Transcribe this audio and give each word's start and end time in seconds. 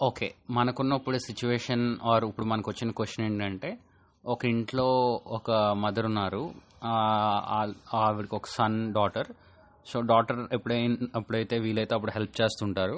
Okay 0.00 0.26
మనకున్న 0.50 0.94
ఇప్పుడు 0.94 1.18
situation 1.18 1.84
or 2.10 2.24
ఇప్పుడు 2.24 2.46
మనకు 2.46 2.68
వచ్చిన 2.70 2.90
క్వశ్చన్ 2.90 3.24
ఏంటంటే 3.26 3.70
ఒక 4.24 4.40
ఇంట్లో 4.46 4.86
ఒక 5.26 5.50
మదర్ 5.84 6.06
ఉన్నారు 6.06 6.42
ఆవిడకి 8.00 8.34
ఒక 8.36 8.48
సన్ 8.48 8.78
డాటర్ 8.92 9.28
సో 9.86 10.00
డాటర్ 10.00 10.40
ఎప్పుడైనా 10.52 11.06
ఎప్పుడైతే 11.18 11.58
వీలైతే 11.58 11.94
అప్పుడు 11.94 12.12
హెల్ప్ 12.16 12.34
చేస్తుంటారు. 12.40 12.96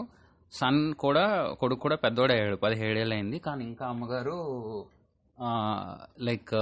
సన్ 0.53 0.81
కూడా 0.95 1.25
కొడుకు 1.61 1.81
కూడా 1.81 1.97
పెద్దోడయ్యాడు 1.97 2.45
అయ్యాడు 2.45 2.63
పదిహేడేళ్ళు 2.65 3.15
అయింది 3.15 3.39
కానీ 3.39 3.63
ఇంకా 3.65 3.85
అమ్మగారు 3.87 4.37
లైక్ 6.21 6.55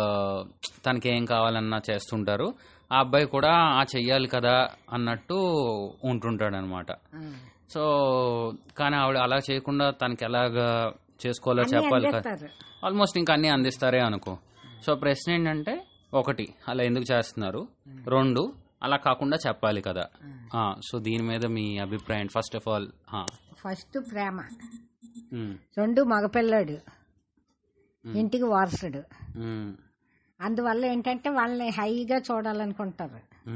తనకి 0.86 1.08
ఏం 1.14 1.24
కావాలన్నా 1.24 1.78
చేస్తుంటారు. 1.90 2.48
ఆ 2.90 2.98
అబ్బాయి 3.00 3.26
కూడా 3.26 3.52
ఆ 3.78 3.82
చెయ్యాలి 3.96 4.28
కదా 4.28 4.54
అన్నట్టు 4.92 5.38
ఉంటుంటాడు 6.04 6.56
అనమాట 6.56 6.90
సో 7.70 7.80
కానీ 8.78 8.96
ఆవిడ 8.96 9.16
అలా 9.16 9.36
చేయకుండా 9.50 9.90
తనకి 9.90 10.24
ఎలాగా 10.24 10.92
చేసుకోవాలో 11.26 11.62
చెప్పాలి 11.62 12.12
కదా 12.12 12.34
ఆల్మోస్ట్ 12.84 13.18
ఇంకా 13.18 13.32
అన్ని 13.32 13.48
అందిస్తారే 13.48 14.00
అనుకో. 14.00 14.38
సో 14.86 14.94
ప్రశ్న 14.94 15.32
ఏంటంటే 15.32 15.84
ఒకటి 16.14 16.54
అలా 16.68 16.84
ఎందుకు 16.84 17.12
చేస్తున్నారు? 17.12 17.68
రెండు 18.08 18.52
అలా 18.82 18.96
కాకుండా 18.96 19.38
చెప్పాలి 19.46 19.80
కదా. 19.82 20.08
ఆ, 20.54 20.74
సో 20.90 20.98
దీని 20.98 21.22
మీద 21.22 21.46
మీ 21.46 21.78
అభిప్రాయం 21.78 22.28
ఫస్ట్ 22.28 22.56
ఆఫ్ 22.56 22.68
ఆల్ 22.68 22.88
ఫస్ట్ 23.54 24.12
ప్రేమ. 24.12 24.40
రెండు 25.78 26.02
మగపిల్లాడు. 26.02 26.78
ఇంటికి 28.08 28.44
వారసుడు. 28.44 29.02
అందువల్ల 30.40 30.84
ఏంటంటే 30.84 31.30
వాళ్ళని 31.30 31.68
హైగా 31.68 32.16
చూడాలనుకుంటారు. 32.18 33.50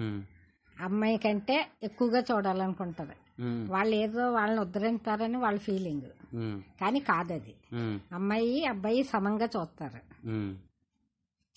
అమ్మాయి 0.85 1.17
కంటే 1.17 1.69
ఎక్కువగా 1.83 2.23
చూడాలనుకుంటారు 2.33 3.22
వాళ్ళు 3.71 3.95
ఏదో 3.95 4.33
వాళ్ళని 4.33 4.61
ఉద్ధరించారని 4.61 5.37
వాళ్ళ 5.37 5.59
ఫీలింగ్. 5.59 6.03
కానీ 6.81 7.01
కాదది. 7.01 7.55
అమ్మాయి 8.13 8.65
అబ్బాయి 8.65 9.05
సమంగా 9.05 9.45
చూస్తారు. 9.45 10.29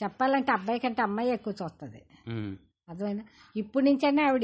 చెప్పాలంటే 0.04 0.52
అబ్బాయి 0.52 0.80
కంటే 0.80 1.02
అమ్మాయి 1.02 1.30
ఎక్కువ 1.30 1.54
చూస్తుంది. 1.64 2.02
అర్థమైందా? 2.90 3.24
ఇప్పుడు 3.56 3.86
నుంచైనా 3.86 4.26
ఆవిడ 4.26 4.42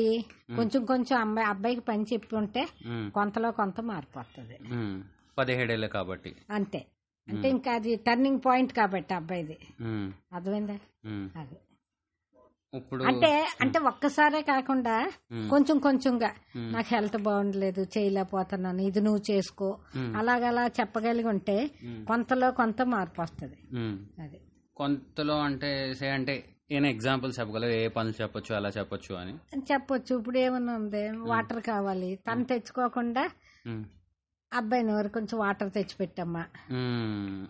కొంచెం 0.56 0.86
కొంచెం 0.86 1.19
అమ్మాయి 1.19 1.47
అబ్బాయికి 1.47 1.81
పని 1.81 2.06
చెప్పి 2.14 2.36
ఉంటే 2.36 2.67
కొంతలో 2.88 3.52
కొంత 3.52 3.81
మార్పు 3.81 4.19
వస్తుంది 4.19 4.59
పదిహేడేళ్ళే 5.38 5.88
కాబట్టి. 5.88 6.36
అంతే. 6.50 6.86
అంటే 7.28 7.50
ఇంకా 7.50 7.72
అది 7.72 7.95
టర్నింగ్ 7.95 8.39
పాయింట్ 8.45 8.73
కాబట్టి 8.73 9.13
అబ్బాయిది. 9.13 9.58
అర్థమైందా. 10.34 10.80
అది. 11.36 11.56
ఇప్పుడు 12.73 13.03
అంటే 13.03 13.30
అంటే 13.61 13.80
ఒక్కసారే 13.80 14.41
కాకుండా 14.41 14.94
కొంచెం 15.50 15.77
కొంచెంగా. 15.77 16.30
నాకు 16.75 16.89
హెల్త్ 16.95 17.17
బాగుండలేదు 17.17 17.81
చేయలేకపోతున్నాను 17.97 18.81
ఇది 18.81 19.02
నువ్వు 19.02 19.22
చేసుకో. 19.31 19.69
అలాగలా 20.17 20.67
చెప్పగలిగి 20.80 21.28
ఉంటే 21.28 21.58
కొంతలో 22.08 22.52
కొంత 22.52 22.81
మార్పు 22.94 23.22
వస్తుంది. 23.22 23.58
అది. 24.23 24.39
కొంతలో 24.78 25.38
అంటే 25.39 25.72
అంటే 26.13 26.36
ఏమైనా 26.72 26.89
ఎగ్జాంపుల్ 26.89 27.31
చెప్పగలరు 27.39 27.72
ఏ 27.72 27.88
పనులు 27.88 28.22
చెప్పొచ్చు 28.22 28.55
అలా 28.55 28.69
చెప్పొచ్చు 28.69 29.13
అని? 29.16 29.33
చెప్పొచ్చు 29.72 30.11
ఇప్పుడు 30.19 30.38
ఏమన్నా 30.38 30.73
ఉంది? 30.75 31.03
వాటర్ 31.31 31.61
కావాలి. 31.61 32.16
తను 32.28 32.44
తెచ్చుకోకుండా 32.44 33.23
అబ్బాయిని 34.52 34.91
ఎవరు? 34.91 35.09
కొంచెం 35.09 35.35
వాటర్ 35.39 35.69
తెచ్చి 35.72 35.95
పెట్టమ్మా 36.00 36.44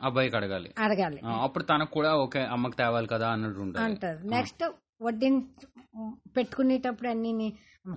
అబ్బాయికి 0.08 0.36
అడగాలి. 0.36 0.70
అడగాలి. 0.78 1.20
అప్పుడు 1.46 1.64
తనకు 1.64 1.92
కూడా 1.92 2.12
ఓకే 2.16 2.42
అమ్మకి 2.56 2.78
తేవాలి 2.78 3.08
కదా 3.08 3.30
అన్నట్టు 3.30 3.62
ఉంటుంది. 3.62 4.28
నెక్స్ట్ 4.36 4.64
వడ్డీని 5.02 5.42
పెట్టుకునేటప్పుడు 6.38 7.10
అన్ని 7.10 7.50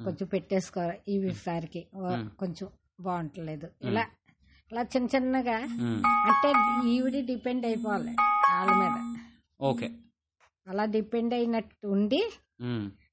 కొంచెం 0.04 0.26
పెట్టేసుకో 0.32 0.82
ఈ 1.08 1.16
సారికి. 1.44 1.82
కొంచెం 2.40 2.66
బాగుంటలేదు. 3.00 3.66
ఇలా 3.88 4.04
ఇలా 4.72 4.82
చిన్న 4.92 5.08
చిన్నగా 5.14 5.56
అంటే 6.28 6.48
ఈవిడి 6.92 7.20
డిపెండ్ 7.22 7.64
అయిపోవాలి 7.66 8.14
వాళ్ళ 8.52 8.70
మీద. 8.82 8.96
ఓకే. 9.60 9.88
అలా 10.66 10.84
డిపెండ్ 10.94 11.34
అయినట్టు 11.34 11.86
ఉండి 11.86 12.20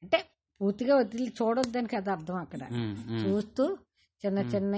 అంటే 0.04 0.20
పూర్తిగా 0.62 0.96
వదిలి 0.96 1.28
చూడొద్దని 1.42 1.90
కదా 1.96 2.12
అర్థం 2.12 2.36
అక్కడ. 2.36 2.64
చూస్తూ 3.22 3.64
చిన్న 4.24 4.40
చిన్న 4.54 4.74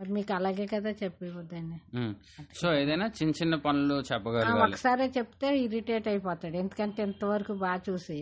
మరి 0.00 0.12
మీకు 0.12 0.32
అలాగే 0.32 0.66
కదా 0.66 0.90
చెప్పివద్దని 1.02 1.76
ఉమ్. 1.94 2.10
సో 2.54 2.66
ఏదైనా 2.74 3.06
చిన్న 3.08 3.32
చిన్న 3.32 3.54
పనులు 3.56 3.94
చెప్పగలగాలి. 4.02 4.62
ఒకసారే 4.64 5.06
చెప్తే 5.16 5.58
ఇరిటేట్ 5.58 6.08
అయిపోతాడు. 6.08 6.56
ఎందుకంటే 6.56 7.02
ఇంతవరకు 7.02 7.54
బాగా 7.54 7.80
చూసి 7.88 8.18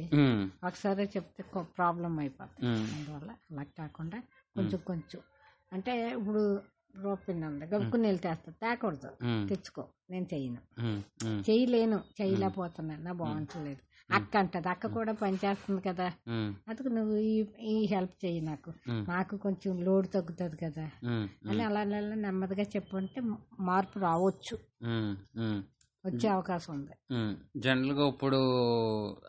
ఒకసారి 0.65 1.05
చెప్తే 1.17 1.43
ప్రాబ్లం 1.77 2.19
అయిపోతుంది 2.19 2.69
అందువల్ల 2.95 3.31
అలా 3.51 3.65
కాకుండా 3.79 4.21
కొంచెం 4.57 4.81
కొంచెం. 4.87 5.23
అంటే 5.73 6.11
ఇప్పుడు 6.11 6.45
రూపింది 6.99 7.47
ఉంది. 7.47 7.65
గబుక్కుని 7.67 8.17
తెస్తా. 8.19 8.51
తేకూడదు. 8.63 9.11
తెచ్చుకో. 9.49 9.83
నేను 10.11 10.27
చెయ్యను. 10.35 10.61
చేయలేను 11.43 11.99
చేయలేకపోతున్నాను 12.19 13.03
నా 13.03 13.13
బాగుంటలేదు 13.15 13.83
అక్క 14.13 14.37
అంటది 14.37 14.69
అక్క 14.69 14.87
కూడా 14.87 15.13
పని 15.13 15.39
చేస్తుంది 15.45 15.81
కదా. 15.81 16.13
అందుకు 16.69 16.89
నువ్వు 16.89 17.17
ఈ 17.61 17.87
హెల్ప్ 17.87 18.25
చెయ్యి 18.25 18.41
నాకు. 18.41 18.73
నాకు 18.89 19.37
కొంచెం 19.37 19.85
లోడ్ 19.85 20.09
తగ్గుతుంది 20.15 20.57
కదా. 20.57 20.91
అని 21.49 21.63
అలా 21.63 21.81
అలా 21.81 22.01
నెమ్మదిగా 22.01 22.63
చెప్పుంటే 22.63 23.23
మార్పు 23.61 23.99
రావచ్చు. 23.99 24.59
వచ్చే 26.07 26.29
అవకాశం 26.29 26.75
ఉంది. 26.75 26.93
జనరల్గా 27.57 28.09
ఇప్పుడు 28.09 28.37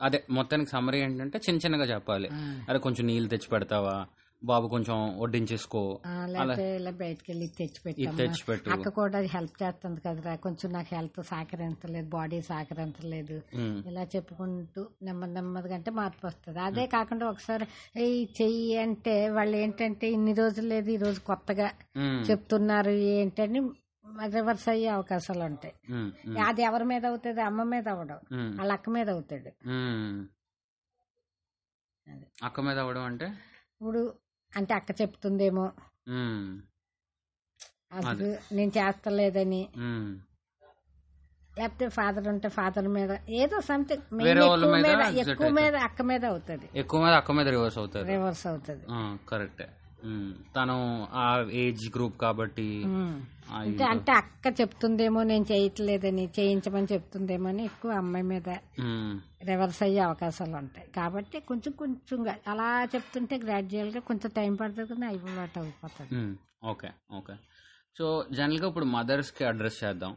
అదే 0.01 0.23
మొత్తానికి 0.29 0.69
సమరీ 0.69 0.99
ఏంటంటే 0.99 1.37
చిన్న 1.37 1.59
చిన్నగా 1.65 1.83
చెప్పాలి. 1.83 2.29
అరే 2.69 2.79
కొంచెం 2.79 3.07
నీళ్ళు 3.07 3.29
తెచ్చి 3.29 3.49
పెడతావా? 3.49 4.07
బాబు 4.41 4.67
కొంచెం 4.67 5.19
వడ్డించేసుకో. 5.19 5.81
ఇలా 6.25 6.91
బయటకు 6.91 7.29
వెళ్ళి 7.31 7.47
అక్క 8.71 8.89
కూడా 8.89 9.19
హెల్ప్ 9.19 9.63
చేస్తుంది 9.63 10.01
కదరా. 10.01 10.35
కొంచెం 10.35 10.71
నాకు 10.71 10.95
హెల్త్ 10.95 11.23
సహకరించలేదు 11.23 12.07
బాడీ 12.07 12.41
సహకరించలేదు. 12.41 13.37
ఇలా 13.87 14.03
చెప్పుకుంటూ 14.15 14.87
నెమ్మది 15.03 15.33
నెమ్మదిగా 15.33 15.75
అంటే 15.75 15.91
మార్పు 15.91 16.27
వస్తుంది. 16.27 16.59
అదే 16.59 16.85
కాకుండా 16.87 17.29
ఒకసారి 17.29 17.67
ఈ 18.03 18.27
చెయ్యి 18.41 18.77
అంటే 18.77 19.29
వాళ్ళు 19.29 19.57
ఏంటంటే 19.57 20.11
ఇన్ని 20.11 20.33
రోజులు 20.33 20.67
లేదు 20.67 20.89
ఈ 20.89 20.97
రోజు 20.97 21.19
కొత్తగా 21.19 21.69
చెప్తున్నారు 22.29 22.89
ఏంటని 22.89 23.61
రివర్స్ 24.27 24.69
అయ్యే 24.69 24.87
అవకాశాలు 24.87 25.43
ఉంటాయి. 25.43 25.73
అది 26.39 26.61
ఎవరి 26.61 26.85
మీద 26.85 27.05
అవుతుంది? 27.05 27.41
అమ్మ 27.41 27.63
మీద 27.63 27.87
అవ్వడం 27.87 28.19
వాళ్ళ 28.57 28.71
అక్క 28.71 28.89
మీద 28.89 29.09
అవుతాడు. 29.09 29.51
అక్క 32.43 32.59
మీద 32.61 32.79
అవ్వడం 32.79 33.03
అంటే? 33.03 33.25
ఇప్పుడు 33.71 34.01
అంటే 34.55 34.73
అక్క 34.73 35.01
చెప్తుందేమో. 35.01 35.71
అసలు 37.93 38.27
నేను 38.53 38.71
చేస్తలేదని. 38.77 39.69
లేకపోతే 41.59 41.89
ఫాదర్ 41.89 42.27
ఉంటే 42.27 42.49
ఫాదర్ 42.49 42.87
మీద 42.87 43.17
ఏదో 43.29 43.61
సంథింగ్. 43.61 44.21
ఎక్కువ 44.21 45.49
మీద 45.49 45.75
అక్క 45.75 46.01
మీద 46.01 46.25
అవుతుంది. 46.25 46.69
ఎక్కువ 46.75 47.03
మీద 47.05 47.13
అక్క 47.13 47.31
మీద 47.31 47.47
రివర్స్ 47.47 47.77
అవుతారు 47.77 48.05
రివర్స్ 48.05 48.47
అవుతుంది. 48.47 48.85
కరెక్టే 49.29 49.67
తను 50.55 50.77
ఆ 51.23 51.25
ఏజ్ 51.63 51.85
గ్రూప్ 51.95 52.17
కాబట్టి 52.23 52.67
అంటే 53.89 54.11
అక్క 54.21 54.45
చెప్తుందేమో 54.59 55.19
నేను 55.23 55.45
చేయట్లేదని 55.51 56.25
చేయించమని 56.37 56.87
చెప్తుందేమో 56.93 57.47
అని 57.49 57.63
ఎక్కువ 57.65 57.91
అమ్మాయి 58.01 58.25
మీద 58.31 58.49
రివర్స్ 59.49 59.81
అయ్యే 59.83 60.01
అవకాశాలు 60.07 60.55
ఉంటాయి. 60.61 60.87
కాబట్టి 60.95 61.39
కొంచెం 61.49 61.73
కొంచెంగా 61.81 62.33
అలా 62.53 62.69
చెప్తుంటే 62.93 63.37
గ్రాడ్యువల్గా 63.45 64.01
కొంచెం 64.09 64.31
టైం 64.39 64.55
పడుతుంది 64.61 64.89
కానీ 64.93 65.07
అయిపోయినట్టు 65.11 65.59
అయిపోతుంది 65.59 66.21
ఓకే 66.73 66.89
ఓకే. 67.19 67.35
సో 67.97 68.05
జనరల్గా 68.37 68.67
ఇప్పుడు 68.67 68.87
మదర్స్కి 68.97 69.43
అడ్రస్ 69.51 69.79
చేద్దాం. 69.83 70.13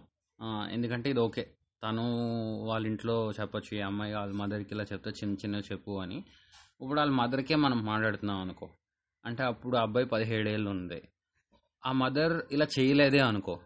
ఎందుకంటే 0.76 1.08
ఇది 1.10 1.20
ఓకే. 1.20 1.44
తను 1.82 2.04
వాళ్ళ 2.68 2.84
ఇంట్లో 2.86 3.16
చెప్పొచ్చు 3.38 3.70
ఈ 3.78 3.80
అమ్మాయి 3.88 4.12
వాళ్ళ 4.14 4.32
మదర్కి 4.42 4.72
ఇలా 4.74 4.84
చెప్తే 4.92 5.10
చిన్న 5.18 5.34
చిన్న 5.42 5.56
చెప్పు 5.68 5.92
అని. 6.04 6.18
ఇప్పుడు 6.80 6.98
వాళ్ళ 7.00 7.12
మదర్కే 7.20 7.56
మనం 7.64 7.78
మాట్లాడుతున్నాం 7.90 8.40
అనుకో. 8.40 8.66
అంటే 9.26 9.42
అప్పుడు 9.42 9.76
ఆ 9.76 9.82
అబ్బాయి 9.82 10.06
పదిహేడేళ్ళు 10.06 10.70
ఉంది 10.70 11.02
ఆ 11.86 11.92
మదర్ 11.92 12.42
ఇలా 12.52 12.66
చేయలేదే 12.78 13.18
అనుకో. 13.18 13.60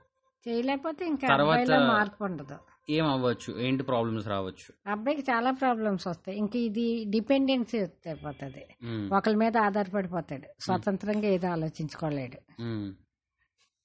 చేయలేకపోతే 0.48 1.06
ఇంకా 1.06 1.28
తర్వాత- 1.28 1.88
మార్పు 1.88 2.24
ఉండదు. 2.24 2.58
ఏం 2.90 3.06
అవ్వచ్చు 3.06 3.60
ఏంటి 3.60 3.82
ప్రాబ్లమ్స్ 3.82 4.28
రావచ్చు? 4.28 4.90
అబ్బాయికి 4.90 5.22
చాలా 5.22 5.50
ప్రాబ్లమ్స్ 5.50 6.06
వస్తాయి. 6.06 6.38
ఇంక 6.38 6.56
ఇది 6.56 7.04
డిపెండెన్సీ 7.04 7.78
అయిపోతుంది. 7.78 8.66
ఉమ్, 8.82 9.10
ఒకరి 9.12 9.36
మీద 9.36 9.56
ఆధారపడిపోతాడు. 9.56 10.62
స్వతంత్రంగా 10.62 11.26
ఏదో 11.26 11.48
ఆలోచించుకోలేడు. 11.48 12.62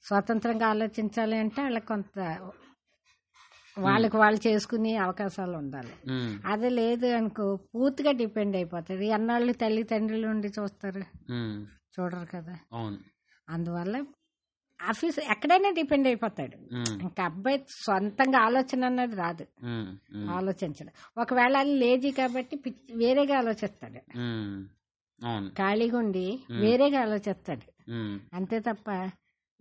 స్వతంత్రంగా 0.03 0.67
ఆలోచించాలి 0.67 1.37
అంటే 1.37 1.61
వాళ్ళకి 1.61 1.85
కొంత 1.85 2.19
వాళ్ళకి 3.79 4.17
వాళ్ళు 4.17 4.47
చేసుకునే 4.47 4.95
అవకాశాలు 4.95 5.57
ఉండాలి. 5.57 5.93
అది 6.45 6.69
లేదు 6.69 7.07
అనుకో 7.07 7.55
పూర్తిగా 7.55 8.11
డిపెండ్ 8.11 8.55
అయిపోతుంది. 8.55 9.07
ఎన్నాళ్ళు 9.07 9.53
తల్లి 9.53 9.83
తండ్రులు 9.83 10.27
ఉండి 10.27 10.47
చూస్తారు? 10.47 11.01
చూడరు 11.99 12.27
కదా. 12.35 12.57
అందువల్ల 13.49 14.03
ఆఫీస్ 14.81 15.19
ఎక్కడైనా 15.19 15.69
డిపెండ్ 15.69 16.07
అయిపోతాడు. 16.07 16.75
ఇంకా 17.01 17.23
అబ్బాయి 17.23 17.65
సొంతంగా 17.69 18.39
ఆలోచన 18.39 18.85
అన్నది 18.85 19.15
రాదు. 19.15 19.45
ఆలోచించడం. 20.29 21.21
ఒకవేళ 21.21 21.57
అది 21.57 21.73
లేజీ 21.73 22.11
కాబట్టి 22.11 22.59
వేరేగా 22.95 23.37
ఆలోచిస్తాడు. 23.37 23.99
ఖాళీగా 25.49 25.97
ఉండి 25.97 26.39
వేరేగా 26.51 27.01
ఆలోచిస్తాడు. 27.01 27.91
అంతే 28.35 28.59
తప్ప 28.59 29.09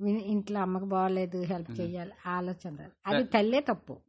ఇంట్లో 0.01 0.61
అమ్మకు 0.61 0.85
బాగోలేదు 0.85 1.43
హెల్ప్ 1.43 1.81
చేయాలి 1.81 2.13
ఆలోచన. 2.27 2.89
అది 3.07 3.25
తల్లే 3.25 3.61
తప్పు. 3.61 4.01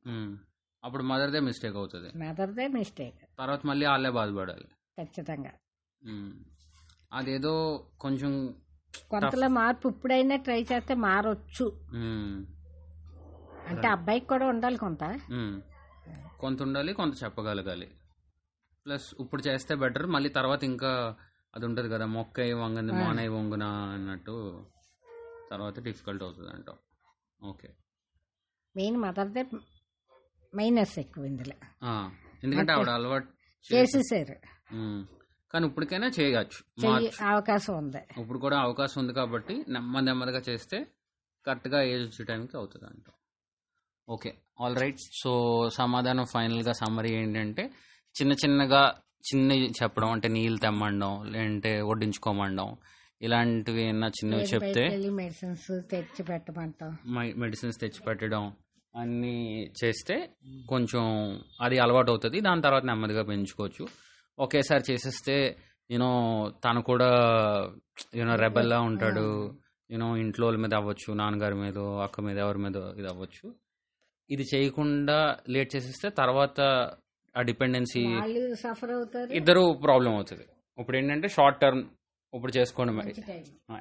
అప్పుడు 0.84 1.04
మదర్దే 1.04 1.40
మిస్టేక్ 1.40 1.76
అవుతుంది. 1.76 2.18
మెదర్దే 2.18 2.68
మిస్టేక్. 2.68 3.16
తర్వాత 3.40 3.62
మళ్ళీ 3.66 3.86
వాళ్ళే 3.86 4.10
బాధపడాలి. 4.10 4.66
ఖచ్చితంగా. 5.02 5.52
అదేదో 7.14 7.86
కొంచెం 8.00 8.56
కొంతలో 9.10 9.48
మార్పు 9.48 9.88
ఇప్పుడైనా 9.88 10.36
ట్రై 10.36 10.66
చేస్తే 10.72 10.94
మారొచ్చు. 10.94 11.66
అంటే 13.68 13.88
అబ్బాయికి 13.88 14.26
కూడా 14.26 14.46
ఉండాలి 14.46 14.78
కొంత. 14.78 15.20
కొంత 16.40 16.62
ఉండాలి 16.62 16.94
కొంత 16.94 17.24
చెప్పగలగాలి. 17.24 17.92
ప్లస్ 18.86 19.14
ఇప్పుడు 19.20 19.42
చేస్తే 19.42 19.76
బెటర్ 19.76 20.06
మళ్ళీ 20.06 20.30
తర్వాత 20.30 20.64
ఇంకా 20.64 21.16
అది 21.56 21.66
ఉంటుంది 21.66 21.90
కదా 21.90 22.06
మొక్క 22.06 22.40
వంగంది 22.40 22.92
మానయ్య 22.92 23.28
వంగున 23.28 23.64
అన్నట్టు. 23.64 24.66
తర్వాత 25.52 25.80
డిఫికల్ట్ 25.88 26.24
అవుతుంది 26.24 26.52
అంటాం 26.56 26.78
ఓకే 27.40 27.70
మెయిన్ 28.76 28.98
మదర్దే 29.04 29.44
మైనస్ 30.54 30.96
ఎక్కువ 31.02 31.30
ఇందులో. 31.30 31.56
ఎందుకంటే 32.44 32.72
ఆవిడ 32.74 32.90
అలవాటు 32.98 33.28
చేసేసారు. 33.66 34.36
కానీ 35.54 35.64
ఇప్పటికైనా 35.70 36.08
చేయవచ్చు 36.18 36.60
అవకాశం 37.32 37.74
ఉంది. 37.82 38.02
ఇప్పుడు 38.22 38.40
కూడా 38.46 38.58
అవకాశం 38.60 38.98
ఉంది 39.02 39.14
కాబట్టి 39.14 39.56
నెమ్మది 39.76 40.06
నెమ్మదిగా 40.10 40.42
చేస్తే 40.50 40.78
కరెక్ట్గా 41.46 41.80
ఏజ్ 41.92 42.04
వచ్చే 42.08 42.24
టైంకి 42.30 42.56
అవుతుంది 42.58 42.86
అంట 42.86 43.08
ఓకే 44.08 44.32
ఆల్ 44.62 44.78
రైట్ 44.82 45.02
సో 45.22 45.32
సమాధానం 45.80 46.26
ఫైనల్గా 46.34 46.74
సమ్మరీ 46.82 47.12
ఏంటంటే 47.22 47.64
చిన్న 48.16 48.34
చిన్నగా 48.44 48.82
చిన్న 49.30 49.52
చెప్పడం 49.80 50.10
అంటే 50.16 50.28
నీళ్ళు 50.28 50.60
తెమ్మండం 50.66 51.14
లేదంటే 51.34 51.72
వడ్డించుకోమండం 51.90 52.70
ఇలాంటివి 53.22 53.82
ఏమన్నా 53.82 54.08
చిన్నవి 54.18 54.46
చెప్తే 54.54 54.84
మెడిసిన్స్ 55.22 55.68
తెచ్చి 55.92 56.24
పెట్టమంటాం. 56.24 56.92
మెడిసిన్స్ 57.44 57.80
తెచ్చి 57.84 58.02
పెట్టడం 58.08 58.44
అన్నీ 58.96 59.38
చేస్తే 59.80 60.16
కొంచెం 60.70 61.04
అది 61.62 61.76
అలవాటు 61.80 62.12
అవుతుంది 62.12 62.38
దాని 62.48 62.62
తర్వాత 62.62 62.86
నెమ్మదిగా 62.86 63.24
పెంచుకోవచ్చు. 63.24 63.86
ఒకేసారి 64.40 64.84
చేసేస్తే 64.92 65.36
యూనో 65.92 66.12
తను 66.66 66.82
కూడా 66.82 67.10
యూనో 68.16 68.36
రెబల్లా 68.36 68.80
ఉంటాడు. 68.90 69.28
యూనో 69.90 70.08
ఇంట్లో 70.24 70.46
వాళ్ళ 70.48 70.60
మీద 70.64 70.74
అవ్వచ్చు 70.74 71.10
నాన్నగారి 71.14 71.56
మీద 71.56 71.78
అక్క 72.06 72.22
మీద 72.28 72.38
ఎవరి 72.46 72.60
మీద 72.66 72.78
ఇది 73.00 73.08
అవ్వచ్చు. 73.14 73.46
ఇది 74.30 74.46
చేయకుండా 74.54 75.20
లేట్ 75.50 75.70
చేసేస్తే 75.76 76.08
తర్వాత 76.22 76.60
ఆ 77.36 77.42
డిపెండెన్సీ 77.50 78.04
వాళ్ళు 78.16 78.44
సఫర్ 78.56 78.92
అవుతారు. 78.92 79.30
ఇద్దరు 79.40 79.64
ప్రాబ్లం 79.86 80.12
అవుతుంది 80.16 80.46
ఇప్పుడు 80.80 80.98
ఏంటంటే 80.98 81.28
షార్ట్ 81.28 81.60
టర్మ్ 81.62 81.84
ఇప్పుడు 82.38 82.54
చేసుకోండి 82.58 82.94
మరి. 82.94 83.12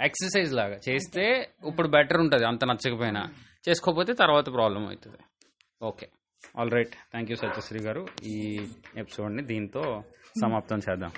ఎక్సర్సైజ్ 0.09 0.53
లాగా. 0.53 0.77
చేస్తే 0.89 1.25
ఇప్పుడు 1.71 1.89
బెటర్ 1.89 2.21
ఉంటుంది 2.25 2.45
అంత 2.45 2.65
నచ్చకపోయినా. 2.65 3.23
చేసుకోకపోతే 3.69 4.13
తర్వాత 4.23 4.47
ప్రాబ్లం 4.59 4.83
అవుతుంది. 4.87 5.21
Okay 5.83 6.07
all 6.59 6.71
right 6.71 6.95
thank 7.13 7.31
you 7.31 7.37
Satyasri 7.37 7.81
garu. 7.81 8.03
ఈ 8.35 8.37
ఎపిసోడ్ని 8.97 9.45
దీంతో 9.53 9.85
సమాప్తం 10.43 10.79
చేద్దాం? 10.79 11.13